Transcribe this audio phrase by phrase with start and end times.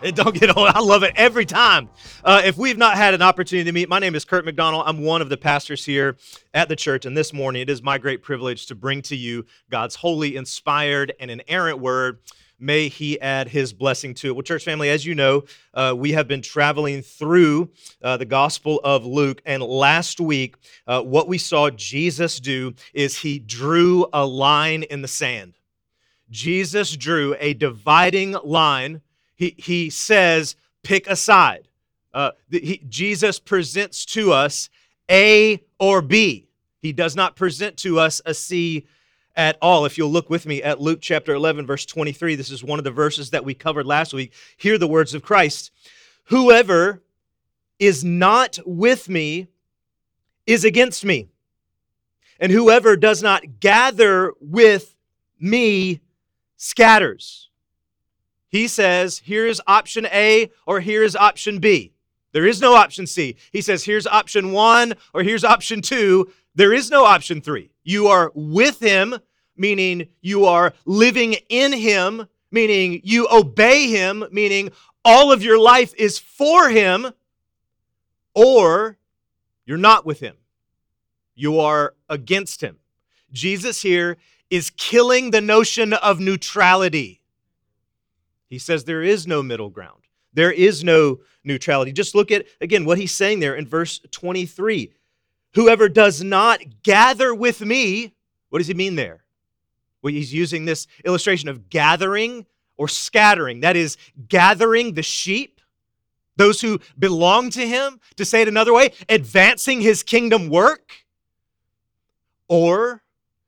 [0.00, 0.68] It don't get old.
[0.68, 1.88] I love it every time.
[2.22, 4.84] Uh, if we've not had an opportunity to meet, my name is Kirk McDonald.
[4.86, 6.16] I'm one of the pastors here
[6.54, 9.44] at the church, and this morning it is my great privilege to bring to you
[9.70, 12.20] God's holy, inspired, and inerrant word.
[12.60, 14.32] May He add His blessing to it.
[14.36, 15.44] Well, church family, as you know,
[15.74, 17.70] uh, we have been traveling through
[18.00, 20.54] uh, the Gospel of Luke, and last week,
[20.86, 25.54] uh, what we saw Jesus do is He drew a line in the sand.
[26.30, 29.00] Jesus drew a dividing line.
[29.38, 31.68] He, he says, pick a side.
[32.12, 34.68] Uh, he, Jesus presents to us
[35.08, 36.48] A or B.
[36.82, 38.86] He does not present to us a C
[39.36, 39.84] at all.
[39.84, 42.84] If you'll look with me at Luke chapter 11, verse 23, this is one of
[42.84, 44.32] the verses that we covered last week.
[44.56, 45.70] Hear the words of Christ
[46.24, 47.02] Whoever
[47.78, 49.46] is not with me
[50.46, 51.28] is against me,
[52.40, 54.96] and whoever does not gather with
[55.38, 56.00] me
[56.56, 57.47] scatters.
[58.48, 61.92] He says, here's option A or here's option B.
[62.32, 63.36] There is no option C.
[63.52, 66.30] He says, here's option one or here's option two.
[66.54, 67.70] There is no option three.
[67.84, 69.18] You are with him,
[69.56, 74.70] meaning you are living in him, meaning you obey him, meaning
[75.04, 77.12] all of your life is for him,
[78.34, 78.98] or
[79.64, 80.36] you're not with him.
[81.34, 82.78] You are against him.
[83.32, 84.16] Jesus here
[84.50, 87.17] is killing the notion of neutrality.
[88.48, 90.02] He says there is no middle ground.
[90.32, 91.92] There is no neutrality.
[91.92, 94.92] Just look at, again, what he's saying there in verse 23.
[95.54, 98.14] Whoever does not gather with me,
[98.50, 99.24] what does he mean there?
[100.02, 103.60] Well, he's using this illustration of gathering or scattering.
[103.60, 103.96] That is,
[104.28, 105.60] gathering the sheep,
[106.36, 110.92] those who belong to him, to say it another way, advancing his kingdom work,
[112.46, 113.02] or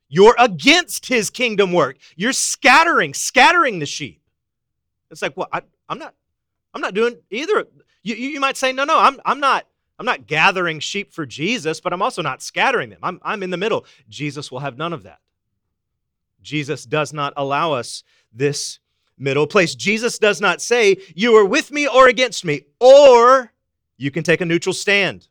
[0.09, 1.99] you're against his kingdom work.
[2.17, 4.20] You're scattering, scattering the sheep.
[5.11, 6.15] It's like, well, I, am not,
[6.75, 7.67] I'm not doing either.
[8.03, 9.67] You, you might say, no, no, I'm, I'm not,
[9.99, 13.01] I'm not gathering sheep for Jesus, but I'm also not scattering them.
[13.03, 13.85] I'm, I'm in the middle.
[14.09, 15.19] Jesus will have none of that.
[16.43, 18.79] Jesus does not allow us this
[19.19, 19.75] middle place.
[19.75, 23.53] Jesus does not say, you are with me or against me, or
[23.99, 25.29] you can take a neutral stand.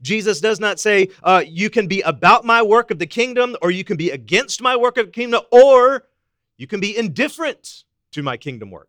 [0.00, 3.70] Jesus does not say, uh, you can be about my work of the kingdom, or
[3.70, 6.04] you can be against my work of the kingdom, or
[6.56, 7.84] you can be indifferent
[8.16, 8.88] to my kingdom work.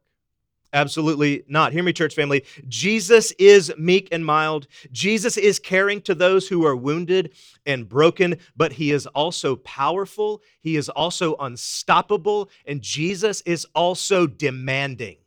[0.71, 1.73] Absolutely not.
[1.73, 2.45] Hear me, church family.
[2.69, 4.67] Jesus is meek and mild.
[4.91, 7.33] Jesus is caring to those who are wounded
[7.65, 10.41] and broken, but he is also powerful.
[10.61, 15.17] He is also unstoppable, and Jesus is also demanding.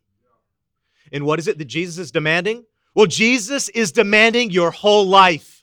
[1.12, 2.65] And what is it that Jesus is demanding?
[2.94, 5.59] Well, Jesus is demanding your whole life.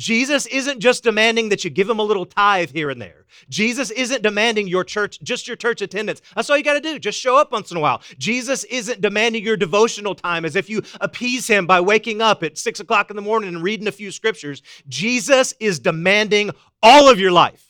[0.00, 3.26] Jesus isn't just demanding that you give him a little tithe here and there.
[3.50, 6.22] Jesus isn't demanding your church, just your church attendance.
[6.34, 6.98] That's all you got to do.
[6.98, 8.00] Just show up once in a while.
[8.16, 12.56] Jesus isn't demanding your devotional time as if you appease him by waking up at
[12.56, 14.62] six o'clock in the morning and reading a few scriptures.
[14.88, 16.50] Jesus is demanding
[16.82, 17.66] all of your life.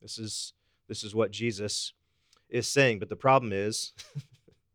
[0.00, 0.52] This is,
[0.86, 1.92] this is what Jesus
[2.48, 3.00] is saying.
[3.00, 3.94] But the problem is,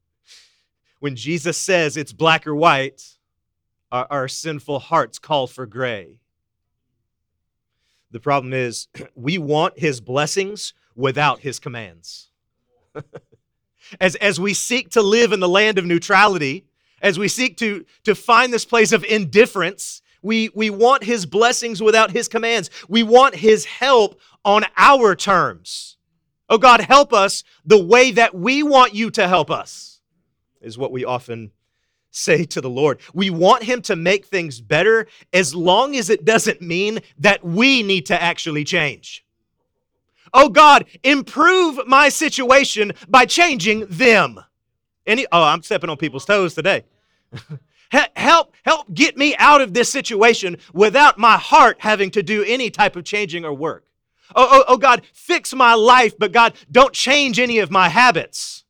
[0.99, 3.18] when Jesus says it's black or white,
[3.91, 6.19] our, our sinful hearts call for gray.
[8.11, 12.29] The problem is, we want his blessings without his commands.
[13.99, 16.65] as, as we seek to live in the land of neutrality,
[17.01, 21.81] as we seek to, to find this place of indifference, we, we want his blessings
[21.81, 22.69] without his commands.
[22.89, 25.97] We want his help on our terms.
[26.49, 30.01] Oh God, help us the way that we want you to help us,
[30.61, 31.51] is what we often
[32.11, 32.99] say to the Lord.
[33.13, 37.83] We want Him to make things better as long as it doesn't mean that we
[37.83, 39.25] need to actually change.
[40.33, 44.39] Oh God, improve my situation by changing them.
[45.05, 46.83] Any, oh, I'm stepping on people's toes today.
[48.15, 52.69] help, help get me out of this situation without my heart having to do any
[52.69, 53.85] type of changing or work.
[54.35, 58.63] Oh, oh, oh God, fix my life, but God, don't change any of my habits.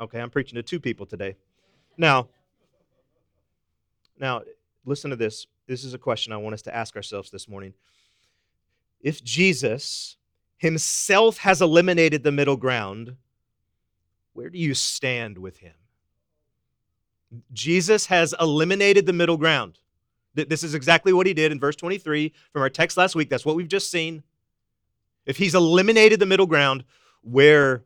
[0.00, 1.36] Okay, I'm preaching to two people today.
[1.96, 2.28] Now,
[4.18, 4.42] now,
[4.84, 5.46] listen to this.
[5.66, 7.74] This is a question I want us to ask ourselves this morning.
[9.00, 10.16] If Jesus
[10.56, 13.16] himself has eliminated the middle ground,
[14.32, 15.74] where do you stand with him?
[17.52, 19.78] Jesus has eliminated the middle ground.
[20.34, 23.30] This is exactly what he did in verse 23 from our text last week.
[23.30, 24.22] That's what we've just seen.
[25.24, 26.84] If he's eliminated the middle ground,
[27.22, 27.84] where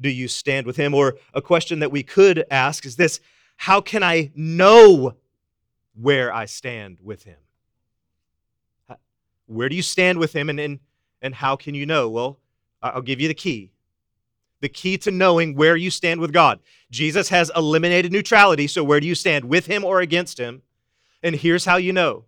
[0.00, 0.94] do you stand with him?
[0.94, 3.20] Or a question that we could ask is this
[3.60, 5.16] How can I know
[5.94, 7.36] where I stand with him?
[9.44, 10.80] Where do you stand with him, and, and,
[11.20, 12.08] and how can you know?
[12.08, 12.38] Well,
[12.82, 13.72] I'll give you the key.
[14.62, 16.60] The key to knowing where you stand with God.
[16.90, 20.62] Jesus has eliminated neutrality, so where do you stand, with him or against him?
[21.22, 22.24] And here's how you know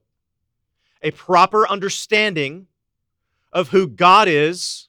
[1.01, 2.67] a proper understanding
[3.55, 4.89] of who God is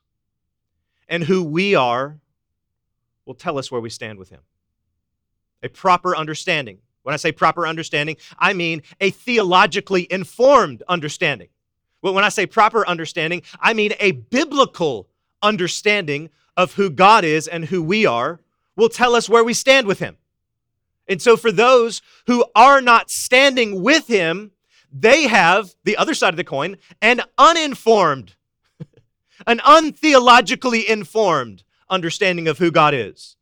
[1.08, 2.20] and who we are
[3.26, 4.42] will tell us where we stand with him.
[5.64, 6.78] A proper understanding.
[7.04, 11.50] When I say proper understanding, I mean a theologically informed understanding.
[12.02, 15.08] Well, when I say proper understanding, I mean a biblical
[15.42, 18.40] understanding of who God is and who we are
[18.76, 20.18] will tell us where we stand with him.
[21.08, 24.52] And so, for those who are not standing with him,
[24.92, 28.36] they have the other side of the coin an uninformed,
[29.48, 33.36] an untheologically informed understanding of who God is.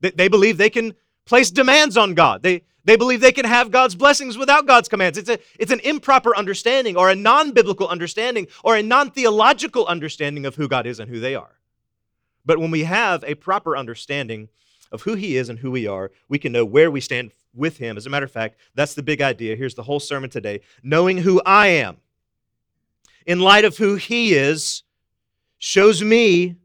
[0.00, 0.94] They believe they can
[1.24, 2.42] place demands on God.
[2.42, 5.16] They, they believe they can have God's blessings without God's commands.
[5.16, 9.86] It's, a, it's an improper understanding or a non biblical understanding or a non theological
[9.86, 11.58] understanding of who God is and who they are.
[12.44, 14.48] But when we have a proper understanding
[14.92, 17.78] of who He is and who we are, we can know where we stand with
[17.78, 17.96] Him.
[17.96, 19.56] As a matter of fact, that's the big idea.
[19.56, 21.96] Here's the whole sermon today knowing who I am
[23.26, 24.82] in light of who He is
[25.58, 26.56] shows me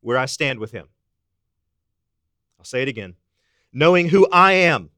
[0.00, 0.86] where I stand with Him.
[2.58, 3.16] I'll say it again.
[3.72, 4.90] Knowing who I am,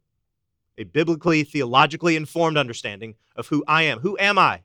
[0.76, 4.00] a biblically, theologically informed understanding of who I am.
[4.00, 4.62] Who am I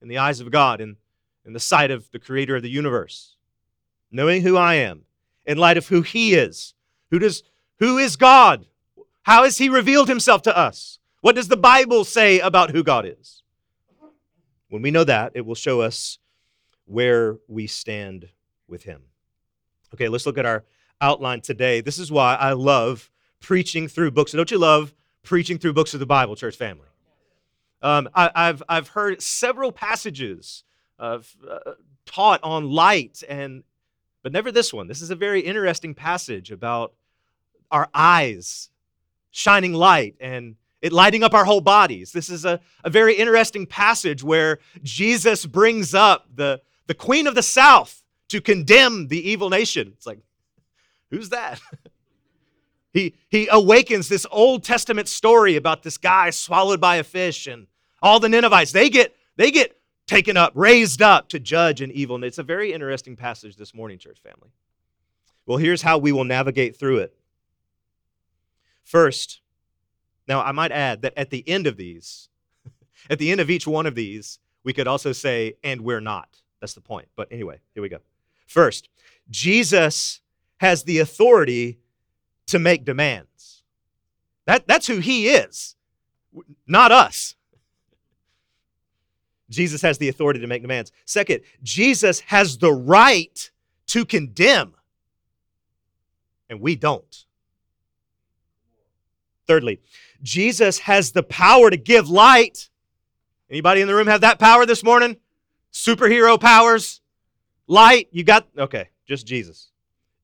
[0.00, 0.96] in the eyes of God and
[1.44, 3.36] in the sight of the creator of the universe?
[4.10, 5.02] Knowing who I am
[5.44, 6.74] in light of who He is.
[7.10, 7.42] Who does
[7.78, 8.66] who is God?
[9.22, 10.98] How has He revealed Himself to us?
[11.20, 13.42] What does the Bible say about who God is?
[14.68, 16.18] When we know that, it will show us
[16.86, 18.28] where we stand
[18.66, 19.02] with Him.
[19.94, 20.64] Okay, let's look at our
[21.00, 21.80] outline today.
[21.80, 23.10] This is why I love
[23.40, 24.32] preaching through books.
[24.32, 26.86] Don't you love preaching through books of the Bible, church family?
[27.80, 30.64] Um, I, have I've heard several passages
[30.98, 31.72] of, uh,
[32.06, 33.62] taught on light, and
[34.22, 34.88] but never this one.
[34.88, 36.92] This is a very interesting passage about
[37.70, 38.70] our eyes
[39.30, 42.12] shining light and it lighting up our whole bodies.
[42.12, 47.34] This is a, a very interesting passage where Jesus brings up the, the queen of
[47.34, 49.92] the south to condemn the evil nation.
[49.96, 50.20] It's like,
[51.10, 51.60] who's that?
[52.98, 57.68] he, he awakens this Old Testament story about this guy swallowed by a fish and
[58.02, 58.72] all the Ninevites.
[58.72, 62.16] They get, they get taken up, raised up to judge an evil.
[62.16, 64.50] And It's a very interesting passage this morning, church family.
[65.46, 67.14] Well, here's how we will navigate through it.
[68.82, 69.42] First,
[70.26, 72.28] now I might add that at the end of these,
[73.10, 76.36] at the end of each one of these, we could also say, and we're not.
[76.60, 77.06] That's the point.
[77.14, 77.98] But anyway, here we go.
[78.48, 78.88] First,
[79.30, 80.20] Jesus
[80.56, 81.78] has the authority
[82.48, 83.62] to make demands.
[84.46, 85.76] That, that's who he is,
[86.66, 87.36] not us.
[89.50, 90.92] Jesus has the authority to make demands.
[91.04, 93.50] Second, Jesus has the right
[93.88, 94.74] to condemn,
[96.50, 97.24] and we don't.
[99.46, 99.80] Thirdly,
[100.22, 102.68] Jesus has the power to give light.
[103.50, 105.16] Anybody in the room have that power this morning?
[105.72, 107.00] Superhero powers?
[107.66, 108.08] Light?
[108.12, 109.70] You got okay, just Jesus.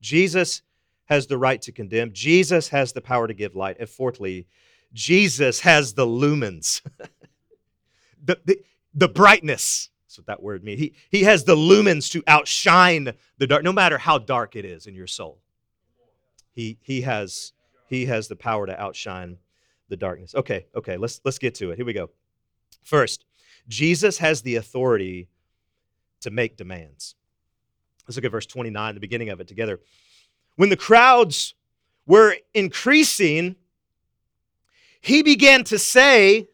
[0.01, 0.61] Jesus
[1.05, 2.11] has the right to condemn.
[2.13, 3.77] Jesus has the power to give light.
[3.79, 4.47] And fourthly,
[4.93, 6.81] Jesus has the lumens.
[8.23, 8.59] the, the,
[8.93, 9.89] the brightness.
[10.07, 10.79] That's what that word means.
[10.79, 14.87] He, he has the lumens to outshine the dark, no matter how dark it is
[14.87, 15.39] in your soul.
[16.53, 17.51] He, he has
[17.87, 19.37] he has the power to outshine
[19.89, 20.33] the darkness.
[20.33, 21.75] Okay, okay, let's let's get to it.
[21.75, 22.09] Here we go.
[22.83, 23.25] First,
[23.67, 25.27] Jesus has the authority
[26.21, 27.15] to make demands.
[28.07, 29.79] Let's look at verse 29, the beginning of it together.
[30.55, 31.53] When the crowds
[32.05, 33.55] were increasing,
[35.01, 36.47] he began to say,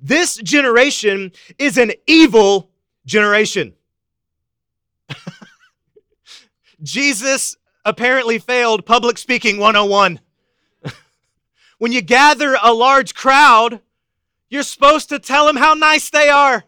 [0.00, 2.70] This generation is an evil
[3.06, 3.74] generation.
[6.82, 10.20] Jesus apparently failed public speaking 101.
[11.78, 13.80] when you gather a large crowd,
[14.50, 16.64] you're supposed to tell them how nice they are.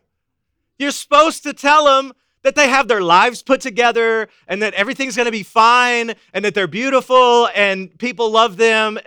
[0.79, 2.13] You're supposed to tell them
[2.49, 6.43] that they have their lives put together and that everything's going to be fine and
[6.47, 8.99] that they're beautiful and people love them.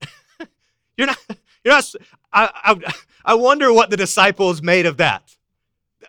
[0.96, 1.18] you're not,
[1.62, 1.94] you're not,
[2.32, 5.36] I, I, I wonder what the disciples made of that.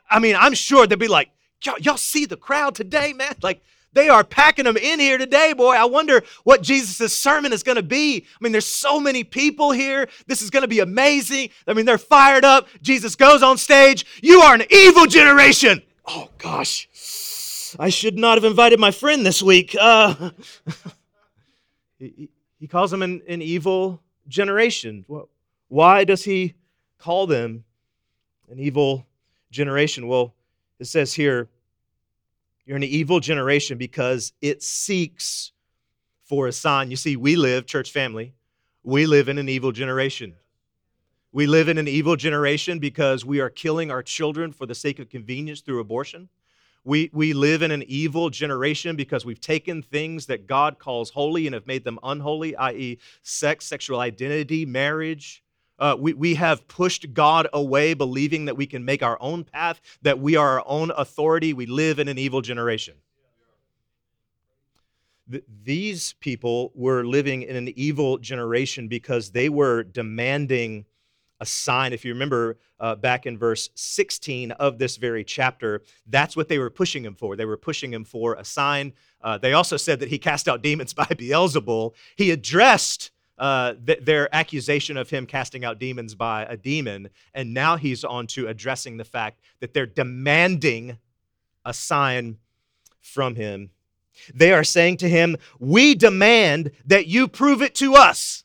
[0.09, 1.29] I mean, I'm sure they'd be like,
[1.61, 3.35] y'all, y'all see the crowd today, man?
[3.41, 5.73] Like, They are packing them in here today, boy.
[5.73, 8.25] I wonder what Jesus' sermon is going to be.
[8.25, 10.07] I mean, there's so many people here.
[10.25, 11.49] This is going to be amazing.
[11.67, 12.69] I mean, they're fired up.
[12.81, 14.05] Jesus goes on stage.
[14.21, 15.81] You are an evil generation.
[16.07, 17.75] Oh, gosh.
[17.79, 19.75] I should not have invited my friend this week.
[19.79, 20.31] Uh,
[21.99, 25.05] he, he calls them an, an evil generation.
[25.67, 26.55] Why does he
[26.97, 27.63] call them
[28.49, 29.05] an evil
[29.51, 30.07] generation?
[30.07, 30.33] Well,
[30.79, 31.49] it says here,
[32.65, 35.51] you're an evil generation because it seeks
[36.23, 36.89] for a sign.
[36.89, 38.33] You see, we live, church family,
[38.83, 40.35] we live in an evil generation.
[41.35, 44.99] We live in an evil generation because we are killing our children for the sake
[44.99, 46.29] of convenience through abortion.
[46.85, 51.45] We, we live in an evil generation because we've taken things that God calls holy
[51.45, 55.43] and have made them unholy, i.e., sex, sexual identity, marriage.
[55.77, 59.81] Uh, we, we have pushed God away, believing that we can make our own path,
[60.03, 61.51] that we are our own authority.
[61.51, 62.93] We live in an evil generation.
[65.29, 70.85] Th- these people were living in an evil generation because they were demanding
[71.45, 71.93] a sign.
[71.93, 76.57] If you remember uh, back in verse 16 of this very chapter, that's what they
[76.57, 77.35] were pushing him for.
[77.35, 78.93] They were pushing him for a sign.
[79.21, 81.93] Uh, they also said that he cast out demons by Beelzebul.
[82.15, 87.53] He addressed uh, th- their accusation of him casting out demons by a demon, and
[87.53, 90.97] now he's on to addressing the fact that they're demanding
[91.63, 92.37] a sign
[93.01, 93.69] from him.
[94.33, 98.44] They are saying to him, We demand that you prove it to us.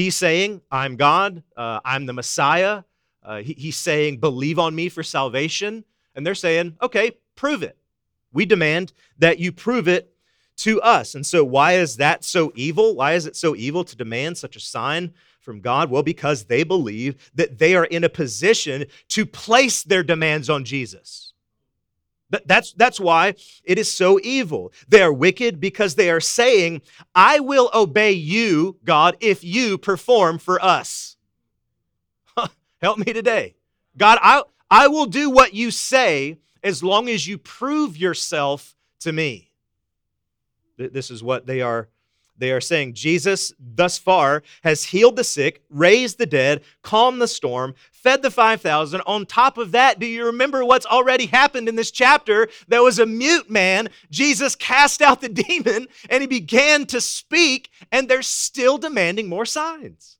[0.00, 2.84] He's saying, I'm God, uh, I'm the Messiah.
[3.22, 5.84] Uh, he, he's saying, believe on me for salvation.
[6.14, 7.76] And they're saying, okay, prove it.
[8.32, 10.14] We demand that you prove it
[10.56, 11.14] to us.
[11.14, 12.94] And so, why is that so evil?
[12.94, 15.90] Why is it so evil to demand such a sign from God?
[15.90, 20.64] Well, because they believe that they are in a position to place their demands on
[20.64, 21.29] Jesus.
[22.46, 23.34] That's, that's why
[23.64, 24.72] it is so evil.
[24.88, 26.82] They are wicked because they are saying,
[27.14, 31.16] I will obey you, God, if you perform for us.
[32.80, 33.54] Help me today.
[33.96, 39.12] God, I, I will do what you say as long as you prove yourself to
[39.12, 39.50] me.
[40.76, 41.88] This is what they are
[42.40, 47.28] they are saying Jesus, thus far, has healed the sick, raised the dead, calmed the
[47.28, 49.02] storm, fed the 5,000.
[49.02, 52.48] On top of that, do you remember what's already happened in this chapter?
[52.66, 53.90] There was a mute man.
[54.10, 59.46] Jesus cast out the demon and he began to speak, and they're still demanding more
[59.46, 60.16] signs.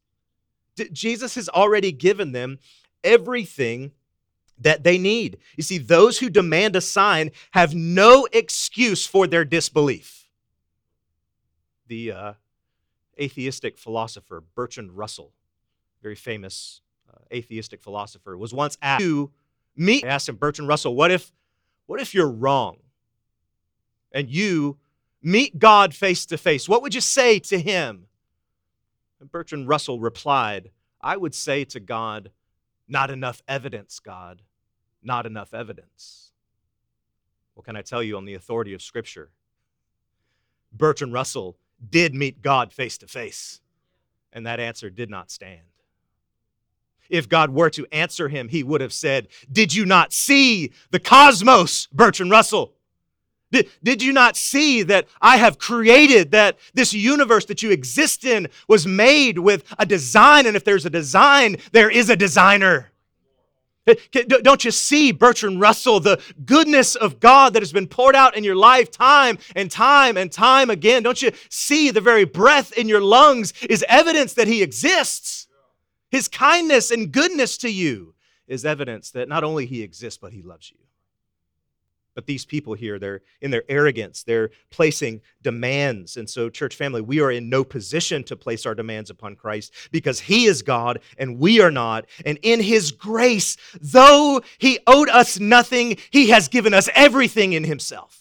[0.77, 2.59] D- Jesus has already given them
[3.03, 3.93] everything
[4.59, 5.39] that they need.
[5.57, 10.20] You see, those who demand a sign have no excuse for their disbelief
[11.91, 12.33] the uh,
[13.21, 15.33] atheistic philosopher Bertrand Russell,
[16.03, 16.81] very famous
[17.13, 19.31] uh, atheistic philosopher, was once asked to
[19.77, 20.05] meet.
[20.05, 21.33] I asked him, Bertrand Russell, what if,
[21.87, 22.79] what if you're wrong
[24.13, 24.79] and you
[25.21, 26.69] meet God face to face?
[26.69, 28.07] What would you say to him?
[29.21, 30.71] And Bertrand Russell replied,
[31.01, 32.31] I would say to God,
[32.89, 34.43] not enough evidence, God,
[35.03, 36.31] not enough evidence.
[37.55, 39.31] What can I tell you on the authority of Scripture?
[40.73, 41.57] Bertrand Russell
[41.89, 43.61] did meet God face to face,
[44.33, 45.61] and that answer did not stand.
[47.09, 51.01] If God were to answer him, he would have said, Did you not see the
[51.01, 52.73] cosmos, Bertrand Russell?
[53.53, 58.25] Did, did you not see that I have created that this universe that you exist
[58.25, 60.47] in was made with a design?
[60.47, 62.90] And if there's a design, there is a designer.
[63.87, 68.45] Don't you see, Bertrand Russell, the goodness of God that has been poured out in
[68.45, 71.03] your life time and time and time again?
[71.03, 75.49] Don't you see the very breath in your lungs is evidence that He exists?
[76.11, 78.15] His kindness and goodness to you
[78.47, 80.79] is evidence that not only He exists, but He loves you.
[82.15, 86.17] But these people here, they're in their arrogance, they're placing demands.
[86.17, 89.73] And so, church family, we are in no position to place our demands upon Christ
[89.93, 92.07] because He is God and we are not.
[92.25, 97.65] And in His grace, though He owed us nothing, He has given us everything in
[97.65, 98.21] Himself.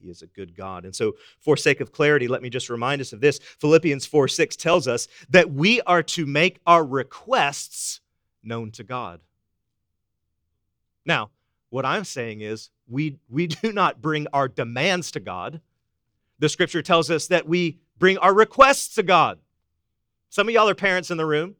[0.00, 0.84] He is a good God.
[0.84, 3.38] And so, for sake of clarity, let me just remind us of this.
[3.38, 8.00] Philippians 4 6 tells us that we are to make our requests
[8.42, 9.20] known to God.
[11.04, 11.30] Now,
[11.70, 15.60] what I'm saying is, we, we do not bring our demands to God.
[16.38, 19.38] The scripture tells us that we bring our requests to God.
[20.28, 21.56] Some of y'all are parents in the room.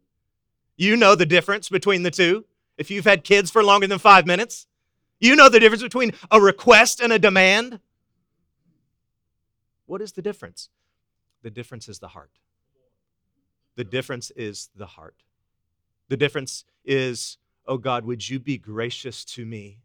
[0.76, 2.44] You know the difference between the two.
[2.78, 4.66] If you've had kids for longer than five minutes,
[5.18, 7.80] you know the difference between a request and a demand.
[9.86, 10.70] What is the difference?
[11.42, 12.30] The difference is the heart.
[13.76, 15.16] The difference is the heart.
[16.08, 19.80] The difference is, oh God, would you be gracious to me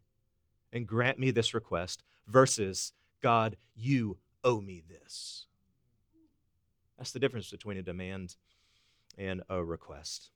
[0.72, 2.92] and grant me this request, versus
[3.22, 5.46] God, you owe me this.
[6.98, 8.36] That's the difference between a demand
[9.18, 10.30] and a request.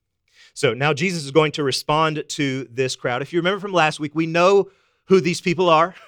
[0.54, 3.22] So now Jesus is going to respond to this crowd.
[3.22, 4.70] If you remember from last week, we know
[5.04, 5.94] who these people are.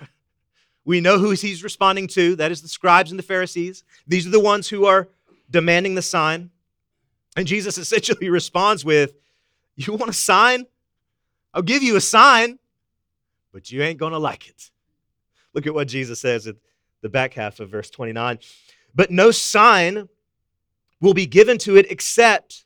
[0.84, 2.34] We know who he's responding to.
[2.36, 3.84] That is the scribes and the Pharisees.
[4.06, 5.08] These are the ones who are
[5.48, 6.50] demanding the sign.
[7.36, 9.14] And Jesus essentially responds with,
[9.76, 10.66] You want a sign?
[11.54, 12.58] I'll give you a sign,
[13.52, 14.70] but you ain't going to like it.
[15.54, 16.56] Look at what Jesus says at
[17.02, 18.38] the back half of verse 29.
[18.94, 20.08] But no sign
[21.00, 22.64] will be given to it except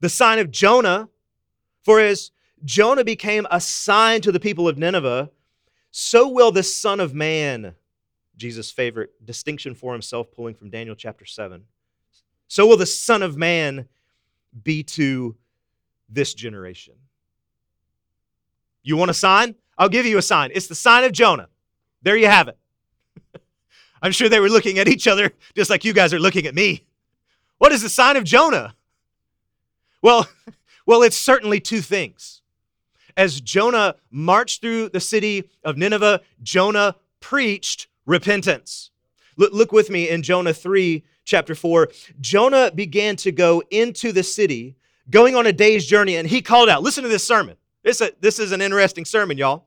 [0.00, 1.08] the sign of Jonah.
[1.82, 2.30] For as
[2.64, 5.30] Jonah became a sign to the people of Nineveh,
[5.90, 7.74] so will the Son of Man,
[8.36, 11.64] Jesus' favorite distinction for himself, pulling from Daniel chapter 7.
[12.48, 13.88] So will the Son of Man
[14.62, 15.36] be to
[16.08, 16.94] this generation.
[18.82, 19.54] You want a sign?
[19.76, 20.50] I'll give you a sign.
[20.54, 21.48] It's the sign of Jonah.
[22.02, 22.58] There you have it.
[24.02, 26.54] I'm sure they were looking at each other just like you guys are looking at
[26.54, 26.84] me.
[27.58, 28.74] What is the sign of Jonah?
[30.02, 30.28] Well,
[30.86, 32.42] well, it's certainly two things.
[33.16, 38.90] As Jonah marched through the city of Nineveh, Jonah preached repentance.
[39.36, 41.88] Look, look with me in Jonah 3, chapter 4.
[42.20, 44.76] Jonah began to go into the city,
[45.10, 46.82] going on a day's journey, and he called out.
[46.82, 47.56] Listen to this sermon.
[47.84, 49.66] This, a, this is an interesting sermon, y'all.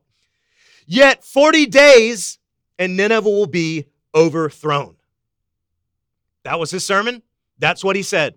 [0.85, 2.39] Yet 40 days
[2.79, 4.95] and Nineveh will be overthrown.
[6.43, 7.21] That was his sermon.
[7.59, 8.35] That's what he said.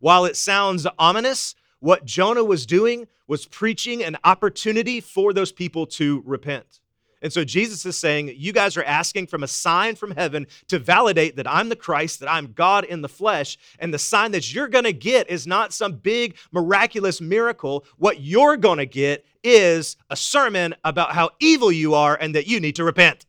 [0.00, 5.86] While it sounds ominous, what Jonah was doing was preaching an opportunity for those people
[5.86, 6.80] to repent.
[7.24, 10.78] And so Jesus is saying, You guys are asking from a sign from heaven to
[10.78, 13.56] validate that I'm the Christ, that I'm God in the flesh.
[13.78, 17.86] And the sign that you're going to get is not some big miraculous miracle.
[17.96, 22.46] What you're going to get is a sermon about how evil you are and that
[22.46, 23.24] you need to repent.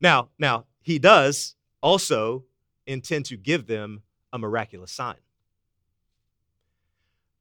[0.00, 2.44] now, now, he does also
[2.86, 5.16] intend to give them a miraculous sign.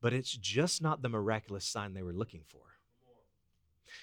[0.01, 2.68] But it's just not the miraculous sign they were looking for.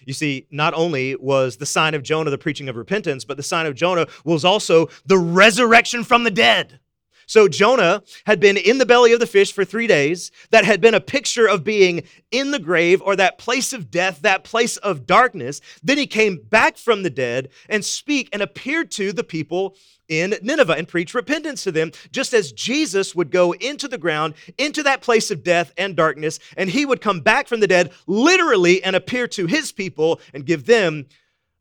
[0.04, 3.42] You see, not only was the sign of Jonah the preaching of repentance, but the
[3.42, 6.80] sign of Jonah was also the resurrection from the dead.
[7.26, 10.30] So Jonah had been in the belly of the fish for three days.
[10.50, 14.20] That had been a picture of being in the grave or that place of death,
[14.22, 15.60] that place of darkness.
[15.82, 19.76] Then he came back from the dead and speak and appeared to the people
[20.08, 24.34] in Nineveh and preach repentance to them, just as Jesus would go into the ground,
[24.56, 27.92] into that place of death and darkness, and he would come back from the dead
[28.06, 31.06] literally and appear to his people and give them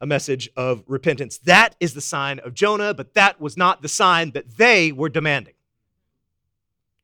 [0.06, 1.40] a message of repentance.
[1.40, 5.10] That is the sign of Jonah, but that was not the sign that they were
[5.10, 5.56] demanding.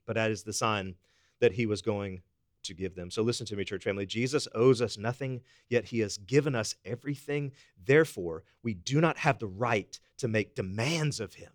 [0.06, 0.94] But that is the sign
[1.40, 2.22] that he was going
[2.62, 3.10] to give them.
[3.10, 4.06] So listen to me, church family.
[4.06, 7.54] Jesus owes us nothing, yet he has given us everything.
[7.84, 11.50] Therefore, we do not have the right to make demands of him.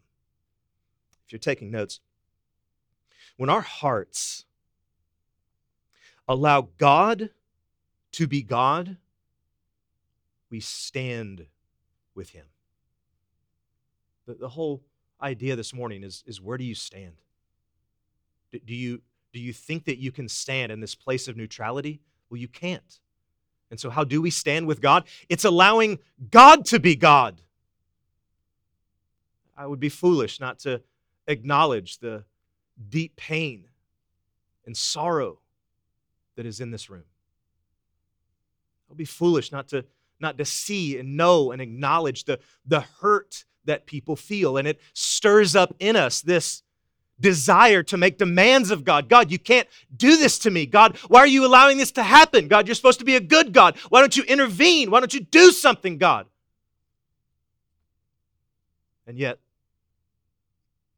[1.26, 2.00] If you're taking notes,
[3.36, 4.46] when our hearts
[6.26, 7.30] allow God
[8.12, 8.96] to be God,
[10.50, 11.46] we stand
[12.14, 12.46] with him.
[14.26, 14.82] The, the whole
[15.20, 17.14] idea this morning is, is where do you stand?
[18.52, 22.00] Do you, do you think that you can stand in this place of neutrality?
[22.30, 23.00] Well, you can't.
[23.70, 25.04] And so, how do we stand with God?
[25.28, 25.98] It's allowing
[26.30, 27.42] God to be God.
[29.56, 30.82] I would be foolish not to
[31.26, 32.24] acknowledge the
[32.88, 33.64] deep pain
[34.64, 35.40] and sorrow
[36.36, 37.04] that is in this room.
[38.88, 39.84] I would be foolish not to
[40.20, 44.56] not to see and know and acknowledge the, the hurt that people feel.
[44.56, 46.62] And it stirs up in us this
[47.18, 49.08] desire to make demands of God.
[49.08, 50.66] God, you can't do this to me.
[50.66, 52.48] God, why are you allowing this to happen?
[52.48, 53.76] God, you're supposed to be a good God.
[53.88, 54.90] Why don't you intervene?
[54.90, 56.26] Why don't you do something, God?
[59.06, 59.38] And yet,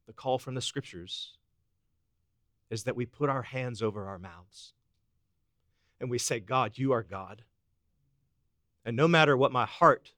[0.07, 1.35] the call from the scriptures
[2.71, 4.73] is that we put our hands over our mouths
[6.01, 7.43] and we say, God, you are God.
[8.89, 10.13] And no matter what my heart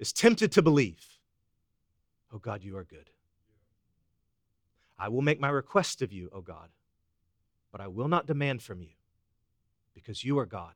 [0.00, 1.06] is tempted to believe,
[2.34, 3.08] oh God, you are good.
[4.98, 6.70] I will make my request of you, O God,
[7.70, 8.96] but I will not demand from you,
[9.94, 10.72] because you are God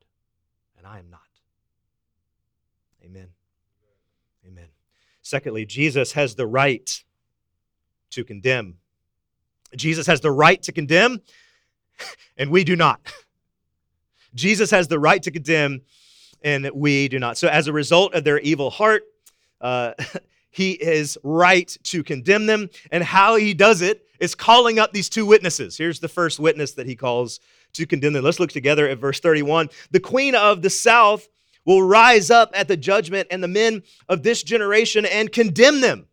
[0.79, 1.23] and I am not.
[3.05, 3.31] Amen.
[4.47, 4.69] Amen.
[5.23, 7.03] Secondly, Jesus has the right
[8.11, 8.77] to condemn.
[9.75, 11.21] Jesus has the right to condemn,
[12.37, 13.01] and we do not.
[14.37, 15.81] Jesus has the right to condemn,
[16.43, 17.39] and we do not.
[17.39, 19.05] So, as a result of their evil heart,
[19.61, 19.93] uh,
[20.51, 22.71] he is right to condemn them.
[22.91, 25.77] And how he does it is calling up these two witnesses.
[25.77, 27.41] Here's the first witness that he calls
[27.75, 28.25] to condemn them.
[28.25, 29.69] Let's look together at verse 31.
[29.91, 31.29] The queen of the south
[31.65, 36.07] will rise up at the judgment and the men of this generation and condemn them.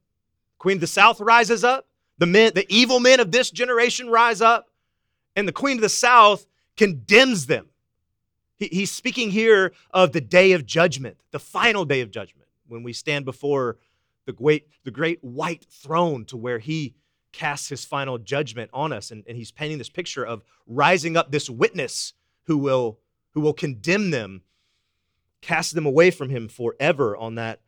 [0.57, 4.41] Queen of the south rises up, the men, the evil men of this generation rise
[4.41, 4.69] up,
[5.35, 7.67] and the queen of the south condemns them.
[8.63, 12.83] He, he's speaking here of the day of judgment, the final day of judgment, when
[12.83, 13.77] we stand before
[14.25, 16.95] the great, the great white throne to where he
[17.31, 19.11] casts his final judgment on us.
[19.11, 22.99] And, and he's painting this picture of rising up this witness who will,
[23.31, 24.43] who will condemn them
[25.41, 27.59] cast them away from him forever on that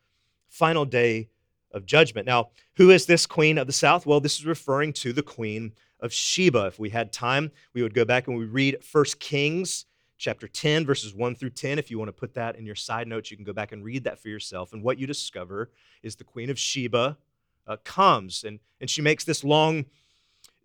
[0.47, 1.27] final day
[1.71, 2.25] of judgment.
[2.25, 4.05] Now, who is this queen of the south?
[4.05, 6.67] Well, this is referring to the queen of Sheba.
[6.67, 9.85] If we had time, we would go back and we read First Kings
[10.17, 13.07] chapter 10 verses 1 through 10 if you want to put that in your side
[13.07, 15.69] notes you can go back and read that for yourself and what you discover
[16.03, 17.17] is the queen of sheba
[17.67, 19.85] uh, comes and, and she makes this long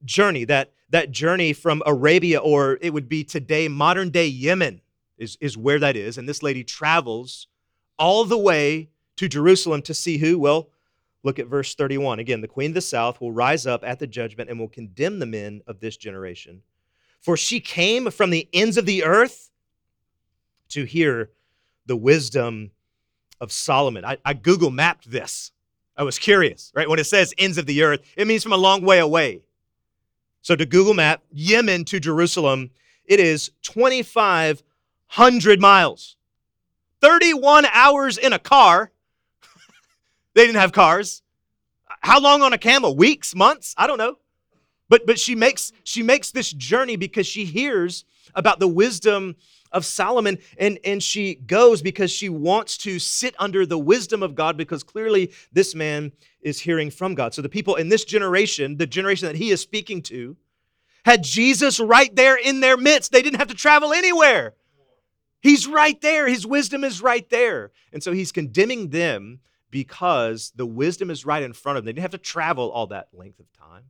[0.04, 4.80] journey that that journey from arabia or it would be today modern day yemen
[5.20, 6.18] is, is where that is.
[6.18, 7.46] And this lady travels
[7.98, 10.38] all the way to Jerusalem to see who?
[10.38, 10.70] Well,
[11.22, 12.18] look at verse 31.
[12.18, 15.18] Again, the queen of the south will rise up at the judgment and will condemn
[15.18, 16.62] the men of this generation.
[17.20, 19.50] For she came from the ends of the earth
[20.70, 21.30] to hear
[21.86, 22.70] the wisdom
[23.40, 24.04] of Solomon.
[24.04, 25.52] I, I Google mapped this.
[25.96, 26.88] I was curious, right?
[26.88, 29.42] When it says ends of the earth, it means from a long way away.
[30.42, 32.70] So to Google map Yemen to Jerusalem,
[33.04, 36.16] it is 2,500 miles.
[37.00, 38.92] 31 hours in a car.
[40.34, 41.22] they didn't have cars.
[42.00, 42.96] How long on a camel?
[42.96, 43.74] Weeks, months?
[43.76, 44.16] I don't know.
[44.90, 49.36] But but she makes she makes this journey because she hears about the wisdom
[49.72, 54.34] of Solomon and and she goes because she wants to sit under the wisdom of
[54.34, 57.32] God because clearly this man is hearing from God.
[57.32, 60.36] So the people in this generation, the generation that he is speaking to,
[61.04, 63.12] had Jesus right there in their midst.
[63.12, 64.54] They didn't have to travel anywhere.
[65.40, 66.28] He's right there.
[66.28, 67.70] His wisdom is right there.
[67.92, 71.86] And so he's condemning them because the wisdom is right in front of them.
[71.86, 73.84] They didn't have to travel all that length of time.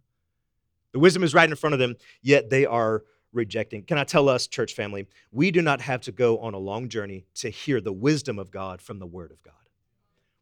[0.92, 3.82] The wisdom is right in front of them, yet they are rejecting.
[3.82, 6.88] Can I tell us, church family, we do not have to go on a long
[6.88, 9.54] journey to hear the wisdom of God from the Word of God.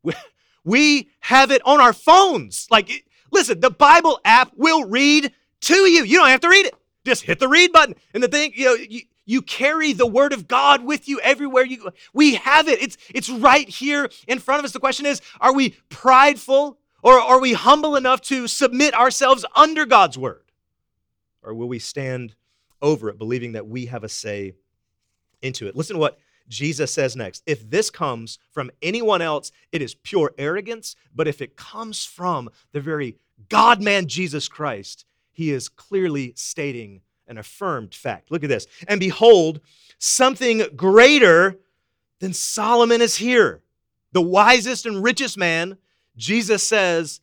[0.02, 0.12] We,
[0.64, 2.66] we have it on our phones.
[2.70, 5.32] Like, listen, the Bible app will read
[5.62, 6.04] to you.
[6.04, 6.74] You don't have to read it.
[7.04, 7.94] Just hit the read button.
[8.14, 11.64] And the thing, you know, you, you carry the word of God with you everywhere
[11.64, 11.90] you go.
[12.12, 12.82] We have it.
[12.82, 14.72] It's, it's right here in front of us.
[14.72, 16.78] The question is, are we prideful
[17.08, 20.42] or are we humble enough to submit ourselves under God's word?
[21.42, 22.34] Or will we stand
[22.82, 24.52] over it, believing that we have a say
[25.40, 25.74] into it?
[25.74, 26.18] Listen to what
[26.50, 27.42] Jesus says next.
[27.46, 30.96] If this comes from anyone else, it is pure arrogance.
[31.14, 33.16] But if it comes from the very
[33.48, 38.30] God man Jesus Christ, he is clearly stating an affirmed fact.
[38.30, 38.66] Look at this.
[38.86, 39.60] And behold,
[39.98, 41.58] something greater
[42.18, 43.62] than Solomon is here.
[44.12, 45.78] The wisest and richest man,
[46.18, 47.20] Jesus says,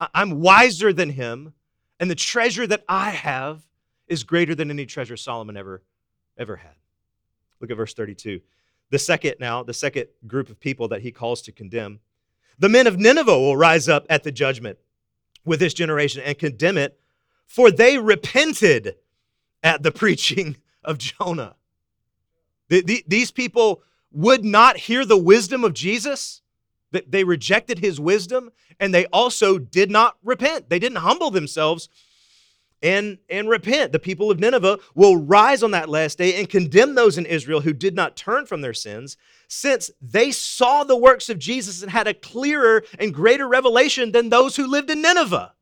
[0.00, 1.52] I'm wiser than him,
[2.00, 3.66] and the treasure that I have
[4.08, 5.82] is greater than any treasure Solomon ever,
[6.38, 6.74] ever had.
[7.60, 8.40] Look at verse 32.
[8.90, 12.00] The second, now, the second group of people that he calls to condemn.
[12.58, 14.78] The men of Nineveh will rise up at the judgment
[15.44, 16.98] with this generation and condemn it,
[17.46, 18.96] for they repented
[19.62, 21.56] at the preaching of Jonah.
[22.68, 23.82] The, the, these people
[24.12, 26.42] would not hear the wisdom of Jesus.
[26.92, 30.68] That they rejected his wisdom and they also did not repent.
[30.68, 31.88] They didn't humble themselves
[32.82, 33.92] and, and repent.
[33.92, 37.62] The people of Nineveh will rise on that last day and condemn those in Israel
[37.62, 39.16] who did not turn from their sins,
[39.48, 44.28] since they saw the works of Jesus and had a clearer and greater revelation than
[44.28, 45.52] those who lived in Nineveh.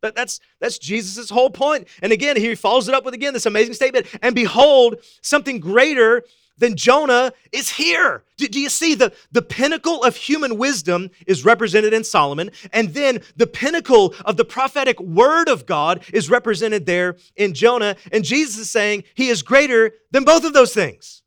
[0.00, 1.88] That, that's that's Jesus' whole point.
[2.02, 4.06] And again, he follows it up with again this amazing statement.
[4.22, 6.22] And behold, something greater
[6.58, 8.24] than Jonah is here.
[8.36, 12.94] Do, do, you see the, the pinnacle of human wisdom is represented in Solomon, and
[12.94, 17.96] then the pinnacle of the prophetic word of God is represented there in Jonah.
[18.12, 21.22] And Jesus is saying he is greater than both of those things.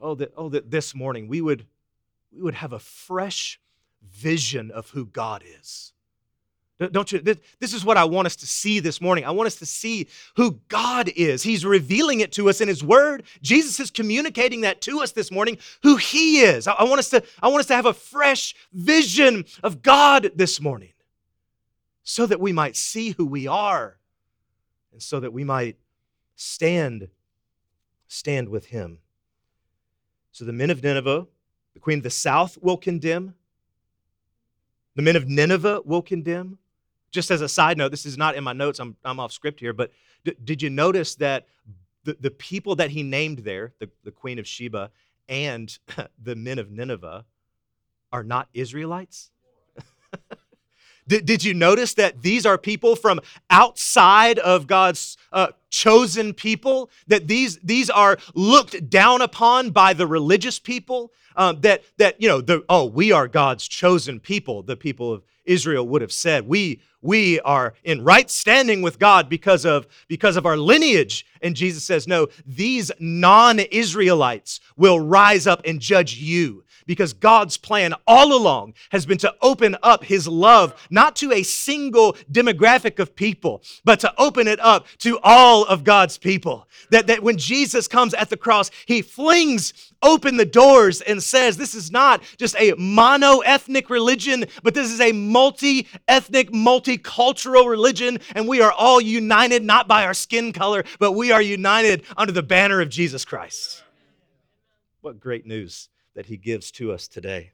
[0.00, 1.66] Oh, that oh that this morning we would
[2.30, 3.58] we would have a fresh
[4.02, 5.93] vision of who God is
[6.84, 7.20] Uh, don't you?
[7.20, 9.24] This is what I want us to see this morning.
[9.24, 11.42] I want us to see who God is.
[11.42, 13.24] He's revealing it to us in His Word.
[13.42, 16.66] Jesus is communicating that to us this morning, who He is.
[16.66, 20.60] I want us to, I want us to have a fresh vision of God this
[20.60, 20.92] morning
[22.02, 23.96] so that we might see who we are
[24.92, 25.76] and so that we might
[26.36, 27.08] stand,
[28.08, 28.98] stand with Him.
[30.32, 31.26] So the men of Nineveh,
[31.72, 33.34] the queen of the south will condemn.
[34.96, 36.58] The men of Nineveh will condemn
[37.14, 39.60] just as a side note, this is not in my notes, I'm, I'm off script
[39.60, 39.92] here, but
[40.24, 41.46] d- did you notice that
[42.02, 44.90] the, the people that he named there, the, the Queen of Sheba,
[45.28, 45.78] and
[46.22, 47.24] the men of Nineveh
[48.12, 49.30] are not Israelites?
[51.08, 56.90] did, did you notice that these are people from outside of God's uh, chosen people?
[57.06, 61.12] That these, these are looked down upon by the religious people?
[61.36, 65.22] Um, that, that, you know, the, oh, we are God's chosen people, the people of
[65.44, 66.46] Israel would have said.
[66.46, 71.26] We, we are in right standing with God because of, because of our lineage.
[71.42, 77.56] And Jesus says, no, these non Israelites will rise up and judge you because God's
[77.56, 82.98] plan all along has been to open up his love, not to a single demographic
[82.98, 86.68] of people, but to open it up to all of God's people.
[86.90, 91.56] That, that when Jesus comes at the cross, he flings open the doors and says,
[91.56, 97.68] This is not just a mono ethnic religion, but this is a multi ethnic, multicultural
[97.68, 98.18] religion.
[98.34, 102.32] And we are all united not by our skin color, but we are united under
[102.32, 103.82] the banner of Jesus Christ.
[105.00, 105.88] What great news!
[106.14, 107.52] That he gives to us today.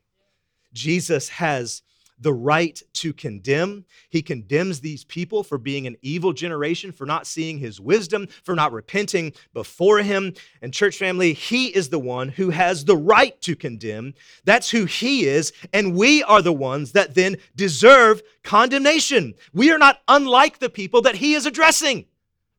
[0.73, 1.83] Jesus has
[2.21, 3.85] the right to condemn.
[4.11, 8.55] He condemns these people for being an evil generation, for not seeing his wisdom, for
[8.55, 10.35] not repenting before him.
[10.61, 14.15] And, church family, he is the one who has the right to condemn.
[14.45, 15.53] That's who he is.
[15.73, 19.35] And we are the ones that then deserve condemnation.
[19.55, 22.05] We are not unlike the people that he is addressing.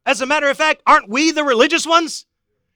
[0.06, 2.26] As a matter of fact, aren't we the religious ones?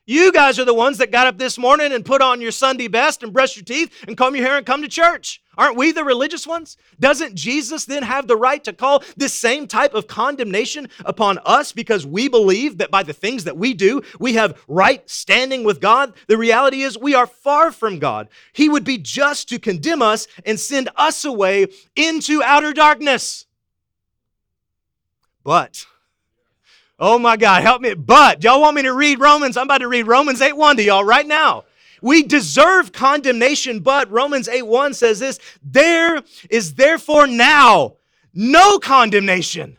[0.07, 2.87] You guys are the ones that got up this morning and put on your Sunday
[2.87, 5.41] best and brush your teeth and comb your hair and come to church.
[5.57, 6.77] Aren't we the religious ones?
[6.99, 11.71] Doesn't Jesus then have the right to call this same type of condemnation upon us
[11.71, 15.81] because we believe that by the things that we do, we have right standing with
[15.81, 16.13] God?
[16.27, 18.29] The reality is we are far from God.
[18.53, 21.65] He would be just to condemn us and send us away
[21.95, 23.47] into outer darkness.
[25.43, 25.87] But
[26.99, 27.93] Oh my God, help me.
[27.93, 29.57] But y'all want me to read Romans?
[29.57, 31.65] I'm about to read Romans 8 1 to y'all right now.
[32.01, 37.95] We deserve condemnation, but Romans 8 1 says this there is therefore now
[38.33, 39.77] no condemnation.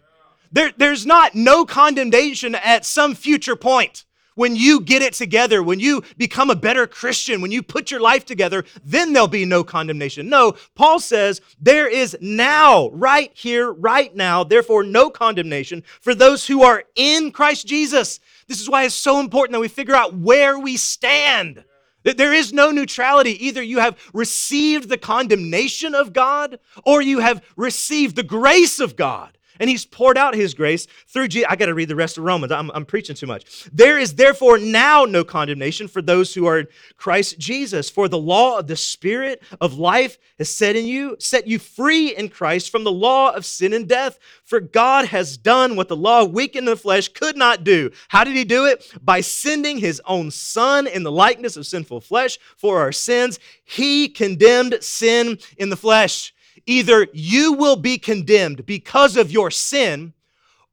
[0.53, 4.06] There, there's not no condemnation at some future point
[4.37, 8.01] when you get it together, when you become a better Christian, when you put your
[8.01, 10.29] life together, then there'll be no condemnation.
[10.29, 16.47] No, Paul says there is now, right here, right now, therefore no condemnation for those
[16.47, 18.21] who are in Christ Jesus.
[18.47, 21.65] This is why it's so important that we figure out where we stand.
[22.05, 23.47] There is no neutrality.
[23.47, 28.95] Either you have received the condemnation of God or you have received the grace of
[28.95, 29.36] God.
[29.61, 31.49] And he's poured out his grace through Jesus.
[31.51, 32.53] I got to read the rest of Romans.
[32.53, 33.69] I'm, I'm preaching too much.
[33.73, 37.91] There is therefore now no condemnation for those who are in Christ Jesus.
[37.91, 42.15] For the law of the Spirit of life has set in you, set you free
[42.15, 44.19] in Christ from the law of sin and death.
[44.45, 47.91] For God has done what the law, weak in the flesh, could not do.
[48.09, 48.93] How did he do it?
[49.03, 53.39] By sending his own Son in the likeness of sinful flesh for our sins.
[53.65, 56.33] He condemned sin in the flesh
[56.67, 60.13] Either you will be condemned because of your sin,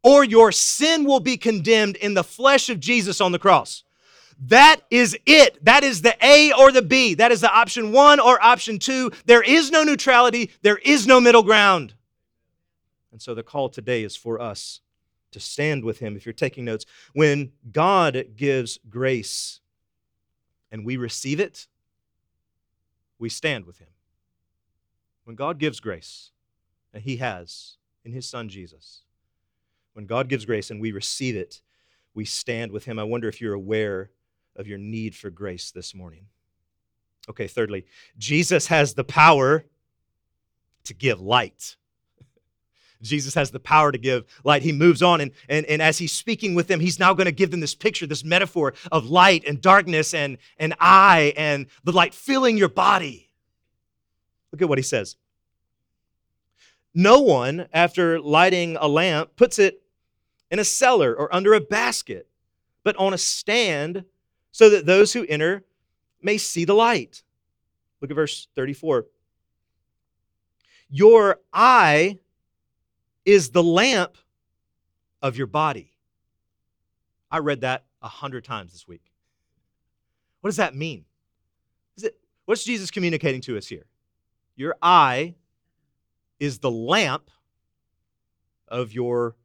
[0.01, 3.83] or your sin will be condemned in the flesh of Jesus on the cross.
[4.47, 5.63] That is it.
[5.63, 7.13] That is the A or the B.
[7.13, 9.11] That is the option one or option two.
[9.25, 11.93] There is no neutrality, there is no middle ground.
[13.11, 14.81] And so the call today is for us
[15.31, 16.17] to stand with Him.
[16.17, 19.61] If you're taking notes, when God gives grace
[20.71, 21.67] and we receive it,
[23.19, 23.92] we stand with Him.
[25.23, 26.31] When God gives grace,
[26.93, 29.03] and He has in His Son Jesus,
[29.93, 31.61] when God gives grace and we receive it,
[32.13, 32.99] we stand with Him.
[32.99, 34.11] I wonder if you're aware
[34.55, 36.27] of your need for grace this morning.
[37.29, 37.85] Okay, thirdly,
[38.17, 39.65] Jesus has the power
[40.83, 41.77] to give light.
[43.01, 44.61] Jesus has the power to give light.
[44.61, 47.31] He moves on, and, and, and as he's speaking with them, he's now going to
[47.31, 51.93] give them this picture, this metaphor of light and darkness and, and eye and the
[51.93, 53.29] light filling your body.
[54.53, 55.17] Look at what he says.
[56.93, 59.81] No one, after lighting a lamp, puts it
[60.51, 62.27] in a cellar or under a basket,
[62.83, 64.05] but on a stand
[64.51, 65.63] so that those who enter
[66.21, 67.23] may see the light.
[67.99, 69.07] Look at verse 34.
[70.89, 72.19] Your eye
[73.25, 74.17] is the lamp
[75.19, 75.93] of your body.
[77.31, 79.11] I read that a hundred times this week.
[80.41, 81.05] What does that mean?
[81.97, 83.85] Is it, what's Jesus communicating to us here?
[84.55, 85.35] Your eye
[86.39, 87.29] is the lamp
[88.67, 89.35] of your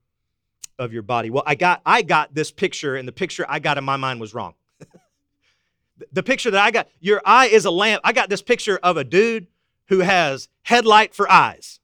[0.78, 1.30] of your body.
[1.30, 4.20] Well, I got I got this picture and the picture I got in my mind
[4.20, 4.54] was wrong.
[6.12, 8.00] the picture that I got, your eye is a lamp.
[8.04, 9.46] I got this picture of a dude
[9.86, 11.80] who has headlight for eyes.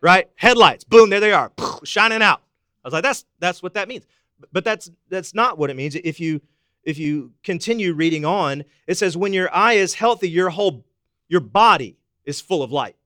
[0.00, 0.28] Right?
[0.36, 0.84] Headlights.
[0.84, 1.50] Boom, there they are,
[1.84, 2.42] shining out.
[2.84, 4.04] I was like that's that's what that means.
[4.52, 5.94] But that's that's not what it means.
[5.94, 6.40] If you
[6.84, 10.84] if you continue reading on, it says, when your eye is healthy, your whole
[11.28, 12.96] your body is full of light.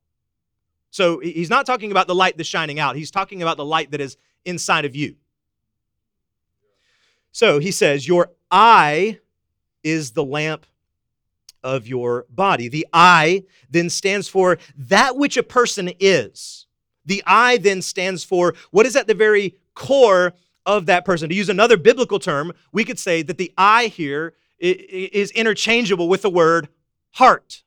[0.90, 2.96] So he's not talking about the light that's shining out.
[2.96, 5.16] He's talking about the light that is inside of you.
[7.32, 9.20] So he says, Your eye
[9.84, 10.66] is the lamp
[11.62, 12.68] of your body.
[12.68, 16.66] The eye then stands for that which a person is.
[17.04, 20.34] The eye then stands for what is at the very core
[20.66, 21.28] of that person.
[21.28, 26.22] To use another biblical term, we could say that the eye here is interchangeable with
[26.22, 26.68] the word
[27.12, 27.62] heart.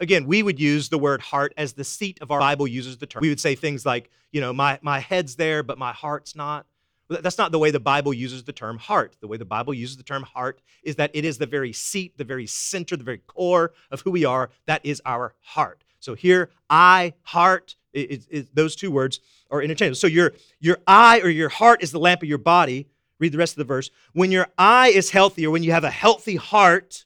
[0.00, 3.06] Again, we would use the word heart as the seat of our Bible uses the
[3.06, 3.20] term.
[3.20, 6.66] We would say things like, you know, my, my head's there, but my heart's not.
[7.10, 9.16] That's not the way the Bible uses the term heart.
[9.20, 12.16] The way the Bible uses the term heart is that it is the very seat,
[12.16, 14.48] the very center, the very core of who we are.
[14.66, 15.84] That is our heart.
[16.00, 19.20] So here, I, heart, it, it, those two words
[19.50, 19.96] are interchangeable.
[19.96, 22.88] So your, your eye or your heart is the lamp of your body.
[23.18, 23.90] Read the rest of the verse.
[24.14, 27.04] When your eye is healthy or when you have a healthy heart,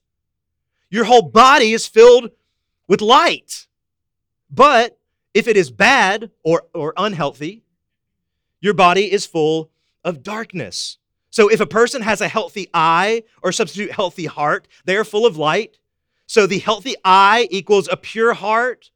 [0.91, 2.31] your whole body is filled
[2.89, 3.67] with light.
[4.51, 4.99] But
[5.35, 7.63] if it is bad or, or unhealthy,
[8.61, 9.71] your body is full
[10.03, 10.99] of darkness.
[11.31, 15.27] So if a person has a healthy eye or substitute healthy heart, they are full
[15.27, 15.79] of light.
[16.27, 18.91] So the healthy eye equals a pure heart,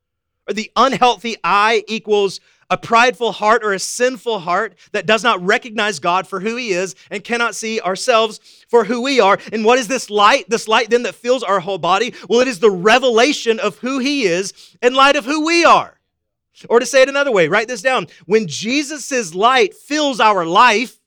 [0.48, 2.40] or the unhealthy eye equals
[2.72, 6.70] a prideful heart or a sinful heart that does not recognize God for who He
[6.70, 9.38] is and cannot see ourselves for who we are.
[9.52, 10.48] And what is this light?
[10.48, 12.14] This light then that fills our whole body?
[12.30, 16.00] Well, it is the revelation of who He is in light of who we are.
[16.70, 18.06] Or to say it another way, write this down.
[18.24, 20.98] When Jesus' light fills our life,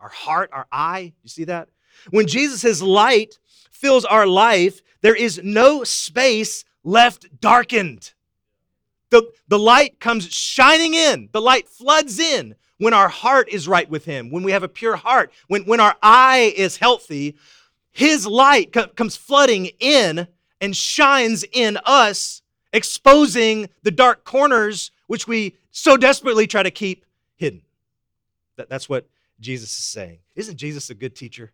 [0.00, 1.70] our heart, our eye, you see that?
[2.10, 3.38] When Jesus' light
[3.70, 8.12] fills our life, there is no space left darkened.
[9.14, 13.88] The, the light comes shining in, the light floods in when our heart is right
[13.88, 17.36] with Him, when we have a pure heart, when, when our eye is healthy.
[17.92, 20.26] His light co- comes flooding in
[20.60, 27.06] and shines in us, exposing the dark corners which we so desperately try to keep
[27.36, 27.62] hidden.
[28.56, 29.06] That, that's what
[29.38, 30.18] Jesus is saying.
[30.34, 31.52] Isn't Jesus a good teacher?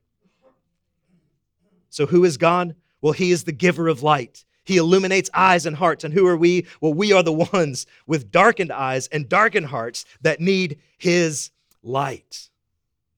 [1.90, 2.74] So, who is God?
[3.02, 4.46] Well, He is the giver of light.
[4.70, 6.04] He illuminates eyes and hearts.
[6.04, 6.64] And who are we?
[6.80, 11.50] Well, we are the ones with darkened eyes and darkened hearts that need His
[11.82, 12.50] light.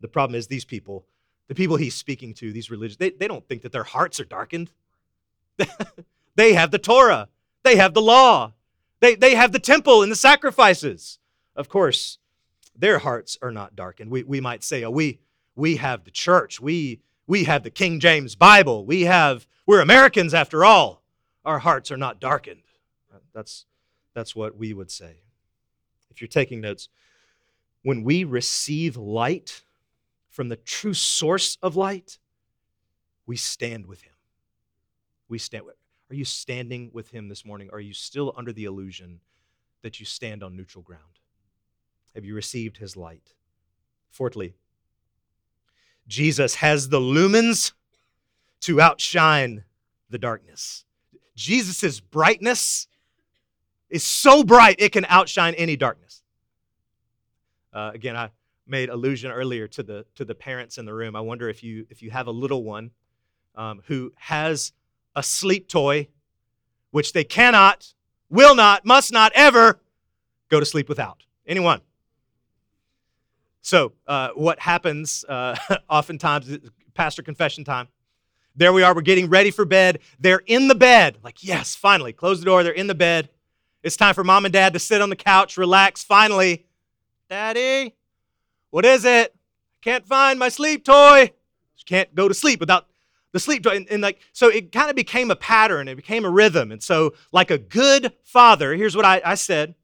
[0.00, 1.04] The problem is, these people,
[1.48, 4.24] the people He's speaking to, these religions, they, they don't think that their hearts are
[4.24, 4.70] darkened.
[6.36, 7.28] they have the Torah,
[7.64, 8.54] they have the law,
[9.00, 11.18] they, they have the temple and the sacrifices.
[11.54, 12.16] Of course,
[12.74, 14.10] their hearts are not darkened.
[14.10, 15.20] We, we might say, oh, we,
[15.54, 16.62] we have the church.
[16.62, 18.86] We, we have the King James Bible.
[18.86, 21.01] We have, we're Americans after all.
[21.44, 22.62] Our hearts are not darkened.
[23.34, 23.66] That's,
[24.14, 25.16] that's what we would say.
[26.10, 26.88] If you're taking notes,
[27.82, 29.62] when we receive light
[30.28, 32.18] from the true source of light,
[33.26, 34.12] we stand with him.
[35.28, 35.76] We stand with
[36.10, 37.70] Are you standing with him this morning?
[37.72, 39.20] Are you still under the illusion
[39.82, 41.02] that you stand on neutral ground?
[42.14, 43.34] Have you received his light?
[44.10, 44.54] Fourthly,
[46.06, 47.72] Jesus has the lumens
[48.60, 49.64] to outshine
[50.10, 50.84] the darkness.
[51.34, 52.86] Jesus' brightness
[53.90, 56.22] is so bright it can outshine any darkness.
[57.72, 58.30] Uh, again, I
[58.66, 61.16] made allusion earlier to the to the parents in the room.
[61.16, 62.90] I wonder if you if you have a little one
[63.54, 64.72] um, who has
[65.14, 66.08] a sleep toy,
[66.90, 67.92] which they cannot,
[68.30, 69.80] will not, must not ever
[70.48, 71.24] go to sleep without.
[71.46, 71.80] Anyone?
[73.60, 75.56] So, uh, what happens uh,
[75.88, 76.58] oftentimes,
[76.94, 77.88] pastor confession time.
[78.54, 80.00] There we are, we're getting ready for bed.
[80.18, 81.18] They're in the bed.
[81.22, 82.62] Like, yes, finally, close the door.
[82.62, 83.30] They're in the bed.
[83.82, 86.04] It's time for mom and dad to sit on the couch, relax.
[86.04, 86.66] Finally,
[87.28, 87.94] Daddy,
[88.70, 89.34] what is it?
[89.80, 91.32] Can't find my sleep toy.
[91.84, 92.86] Can't go to sleep without
[93.32, 93.76] the sleep toy.
[93.76, 96.70] And, and like, so it kind of became a pattern, it became a rhythm.
[96.70, 99.74] And so, like a good father, here's what I, I said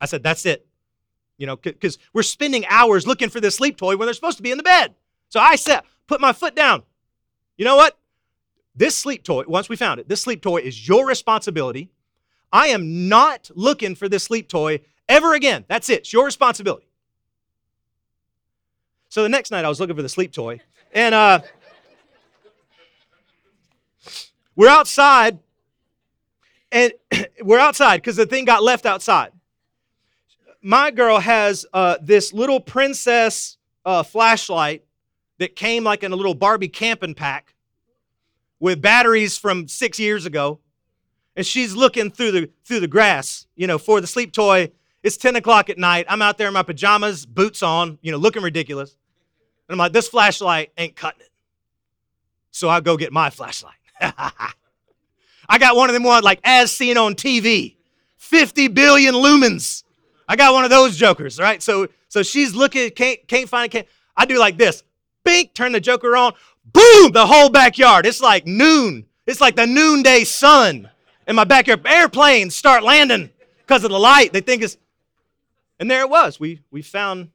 [0.00, 0.66] I said, that's it.
[1.38, 4.42] You know, because we're spending hours looking for this sleep toy when they're supposed to
[4.42, 4.94] be in the bed.
[5.28, 6.82] So I said, put my foot down.
[7.56, 7.98] You know what?
[8.74, 11.90] This sleep toy, once we found it, this sleep toy is your responsibility.
[12.52, 15.64] I am not looking for this sleep toy ever again.
[15.68, 16.00] That's it.
[16.00, 16.86] It's your responsibility.
[19.08, 20.60] So the next night I was looking for the sleep toy,
[20.92, 21.40] and uh,
[24.54, 25.38] we're outside,
[26.70, 26.92] and
[27.42, 29.32] we're outside because the thing got left outside
[30.66, 34.84] my girl has uh, this little princess uh, flashlight
[35.38, 37.54] that came like in a little Barbie camping pack
[38.60, 40.60] with batteries from six years ago,
[41.34, 44.70] and she's looking through the through the grass, you know, for the sleep toy.
[45.02, 46.06] It's 10 o'clock at night.
[46.08, 48.96] I'm out there in my pajamas, boots on, you know, looking ridiculous.
[49.68, 51.30] And I'm like, this flashlight ain't cutting it.
[52.50, 53.76] So I go get my flashlight.
[54.00, 57.76] I got one of them ones like as seen on TV,
[58.16, 59.84] 50 billion lumens.
[60.28, 61.62] I got one of those jokers, right?
[61.62, 63.72] So so she's looking, can't can't find it.
[63.72, 63.86] Can't.
[64.16, 64.82] I do like this.
[65.26, 66.32] Bink, turn the joker on.
[66.64, 68.06] Boom, the whole backyard.
[68.06, 69.04] It's like noon.
[69.26, 70.88] It's like the noonday sun
[71.26, 71.84] in my backyard.
[71.84, 74.32] Airplanes start landing because of the light.
[74.32, 74.78] They think it's,
[75.78, 76.40] and there it was.
[76.40, 77.30] We we found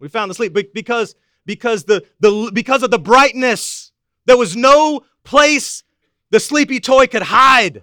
[0.00, 3.92] we found the sleep because because the the because of the brightness.
[4.24, 5.82] There was no place
[6.30, 7.82] the sleepy toy could hide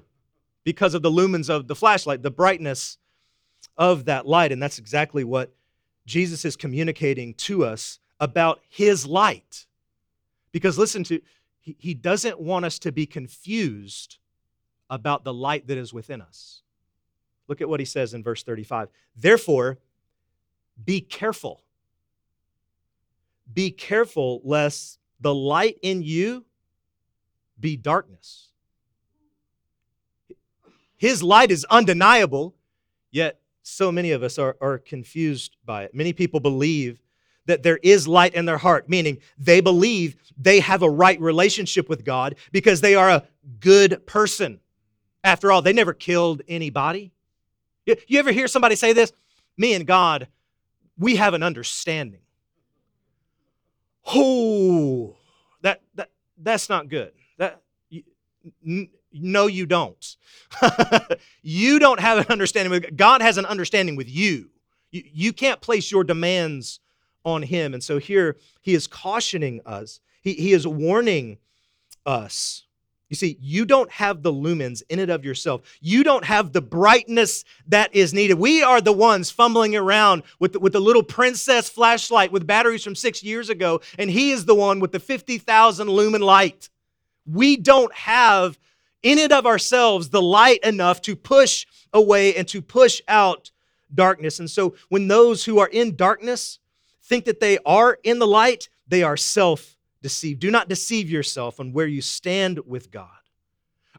[0.63, 2.97] because of the lumens of the flashlight, the brightness
[3.77, 4.51] of that light.
[4.51, 5.53] And that's exactly what
[6.05, 9.65] Jesus is communicating to us about his light.
[10.51, 11.21] Because listen to,
[11.59, 14.17] he, he doesn't want us to be confused
[14.89, 16.61] about the light that is within us.
[17.47, 18.89] Look at what he says in verse 35.
[19.15, 19.77] Therefore,
[20.83, 21.63] be careful.
[23.51, 26.45] Be careful lest the light in you
[27.59, 28.49] be darkness.
[30.95, 32.55] His light is undeniable,
[33.11, 35.95] yet so many of us are, are confused by it.
[35.95, 36.99] Many people believe
[37.49, 41.89] that there is light in their heart, meaning they believe they have a right relationship
[41.89, 43.23] with God because they are a
[43.59, 44.59] good person.
[45.23, 47.11] After all, they never killed anybody.
[48.07, 49.11] You ever hear somebody say this?
[49.57, 50.27] Me and God,
[50.97, 52.21] we have an understanding.
[54.05, 55.17] Oh,
[55.61, 57.11] that, that that's not good.
[57.37, 58.03] That you
[59.11, 60.17] no, you don't.
[61.41, 64.49] you don't have an understanding with God has an understanding with you.
[64.91, 65.03] you.
[65.11, 66.79] You can't place your demands
[67.25, 67.73] on him.
[67.73, 69.99] And so here he is cautioning us.
[70.21, 71.37] He, he is warning
[72.05, 72.63] us.
[73.09, 75.61] You see, you don't have the lumens in and of yourself.
[75.81, 78.37] You don't have the brightness that is needed.
[78.37, 82.83] We are the ones fumbling around with the, with the little princess flashlight with batteries
[82.83, 86.69] from six years ago, and he is the one with the 50,000 lumen light.
[87.25, 88.59] We don't have
[89.01, 93.51] in and of ourselves the light enough to push away and to push out
[93.93, 94.39] darkness.
[94.39, 96.59] And so when those who are in darkness
[97.09, 100.39] think that they are in the light, they are self deceived.
[100.39, 103.09] Do not deceive yourself on where you stand with God.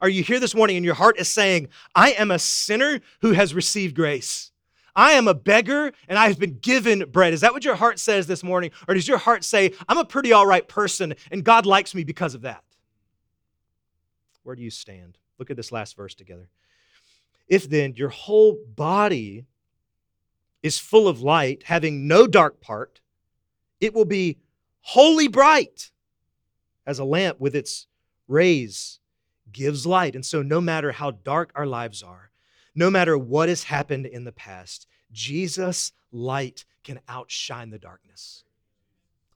[0.01, 3.33] Are you here this morning and your heart is saying, I am a sinner who
[3.33, 4.51] has received grace?
[4.97, 7.35] I am a beggar and I have been given bread.
[7.35, 8.71] Is that what your heart says this morning?
[8.89, 12.03] Or does your heart say, I'm a pretty all right person and God likes me
[12.03, 12.65] because of that?
[14.43, 15.19] Where do you stand?
[15.39, 16.49] Look at this last verse together.
[17.47, 19.45] If then your whole body
[20.63, 23.01] is full of light, having no dark part,
[23.81, 24.39] it will be
[24.83, 25.91] wholly bright
[26.87, 27.87] as a lamp with its
[28.29, 29.01] rays
[29.53, 30.15] gives light.
[30.15, 32.31] And so, no matter how dark our lives are,
[32.75, 38.45] no matter what has happened in the past, Jesus' light can outshine the darkness.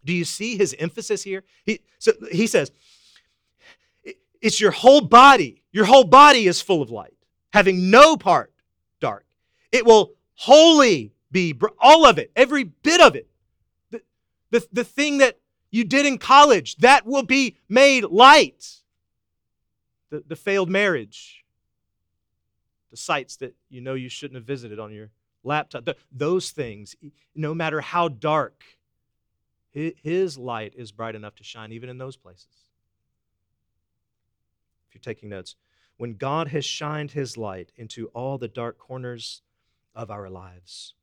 [0.05, 1.45] Do you see his emphasis here?
[1.65, 2.71] He, so he says,
[4.41, 5.63] it's your whole body.
[5.73, 7.17] Your whole body is full of light,
[7.53, 8.53] having no part
[9.01, 9.25] dark.
[9.73, 13.29] It will wholly be, all of it, every bit of it.
[13.91, 14.01] The,
[14.51, 15.39] the, the thing that
[15.71, 18.81] you did in college, that will be made light.
[20.11, 21.45] The, the failed marriage,
[22.93, 25.11] the sites that you know you shouldn't have visited on your
[25.43, 26.95] laptop, the, those things,
[27.35, 28.63] no matter how dark,
[29.73, 32.47] his light is bright enough to shine even in those places
[34.89, 35.57] If you're taking notes,
[35.97, 39.43] when God has shined his light into all the dark corners
[39.93, 40.95] of our lives,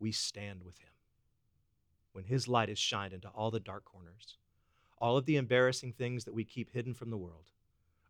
[0.00, 0.90] we stand with him.
[2.12, 4.36] When his light is shined into all the dark corners,
[4.98, 7.52] all of the embarrassing things that we keep hidden from the world,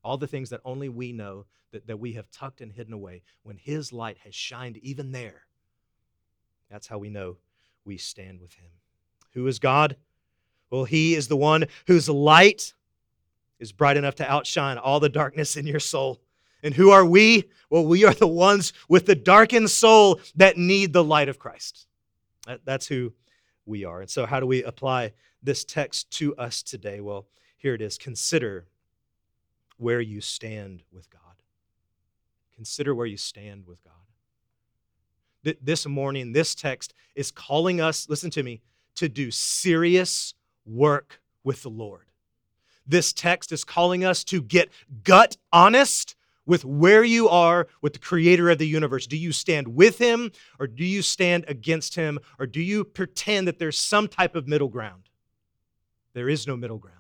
[0.03, 3.23] all the things that only we know that, that we have tucked and hidden away,
[3.43, 5.43] when his light has shined even there,
[6.71, 7.37] that's how we know
[7.85, 8.71] we stand with him.
[9.33, 9.97] Who is God?
[10.71, 12.75] Well, he is the one whose light
[13.59, 16.21] is bright enough to outshine all the darkness in your soul.
[16.63, 17.49] And who are we?
[17.71, 21.87] Well, we are the ones with the darkened soul that need the light of Christ.
[22.65, 23.13] that's who
[23.67, 24.01] we are.
[24.01, 27.01] And so, how do we apply this text to us today?
[27.01, 27.99] Well, here it is.
[27.99, 28.67] Consider
[29.77, 31.21] where you stand with God.
[32.55, 35.55] Consider where you stand with God.
[35.63, 38.61] This morning, this text is calling us, listen to me,
[38.97, 40.35] to do serious
[40.67, 42.07] work with the Lord.
[42.87, 44.71] This text is calling us to get
[45.05, 46.17] gut honest
[46.49, 49.07] with where you are with the creator of the universe.
[49.07, 53.47] Do you stand with him or do you stand against him or do you pretend
[53.47, 55.11] that there's some type of middle ground?
[56.15, 56.97] There is no middle ground.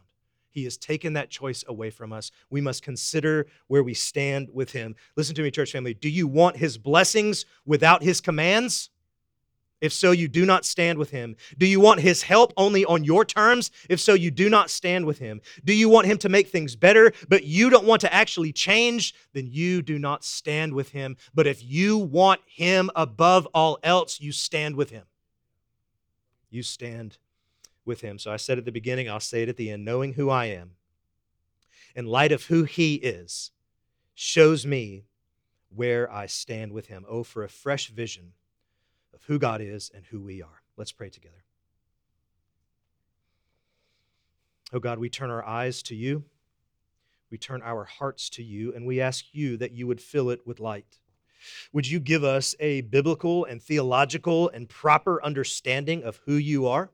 [0.51, 2.30] He has taken that choice away from us.
[2.51, 4.94] We must consider where we stand with him.
[5.16, 5.94] Listen to me, church family.
[5.94, 8.90] Do you want his blessings without his commands?
[9.81, 11.37] If so, you do not stand with him.
[11.57, 13.70] Do you want his help only on your terms?
[13.89, 15.41] If so, you do not stand with him.
[15.64, 19.14] Do you want him to make things better, but you don't want to actually change?
[19.35, 21.16] Then you do not stand with him.
[21.33, 25.05] But if you want him above all else, you stand with him.
[26.51, 27.18] You stand
[27.85, 28.18] with him.
[28.18, 30.47] So I said at the beginning, I'll say it at the end knowing who I
[30.47, 30.72] am,
[31.95, 33.53] in light of who he is,
[34.14, 35.05] shows me
[35.68, 37.05] where I stand with him.
[37.09, 38.33] Oh, for a fresh vision
[39.19, 40.62] of who God is and who we are.
[40.77, 41.45] Let's pray together.
[44.73, 46.25] Oh God, we turn our eyes to you.
[47.31, 50.47] We turn our hearts to you, and we ask you that you would fill it
[50.47, 51.01] with light.
[51.73, 56.91] Would you give us a biblical and theological and proper understanding of who you are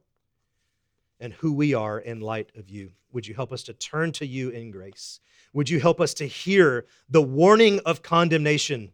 [1.20, 2.92] and who we are in light of you?
[3.12, 5.20] Would you help us to turn to you in grace?
[5.52, 8.90] Would you help us to hear the warning of condemnation,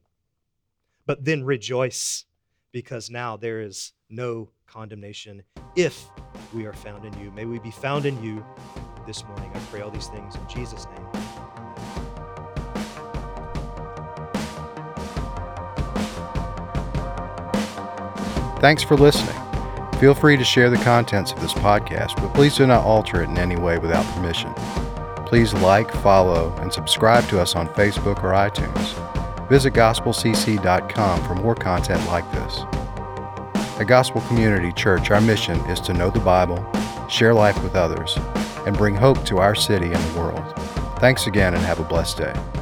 [1.06, 2.26] but then rejoice
[2.72, 5.42] because now there is no condemnation
[5.76, 6.06] if
[6.54, 7.30] we are found in you.
[7.32, 8.44] May we be found in you
[9.06, 9.50] this morning.
[9.54, 11.06] I pray all these things in Jesus' name.
[18.60, 19.34] Thanks for listening.
[20.00, 23.28] Feel free to share the contents of this podcast, but please do not alter it
[23.30, 24.52] in any way without permission.
[25.26, 29.09] Please like, follow, and subscribe to us on Facebook or iTunes.
[29.50, 32.60] Visit gospelcc.com for more content like this.
[33.80, 36.64] At Gospel Community Church, our mission is to know the Bible,
[37.08, 38.16] share life with others,
[38.64, 40.54] and bring hope to our city and the world.
[41.00, 42.59] Thanks again and have a blessed day.